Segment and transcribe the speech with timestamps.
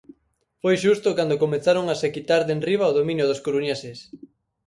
[0.61, 3.97] Foi xusto cando comezaron a se quitar de enriba o dominio dos coruñeses.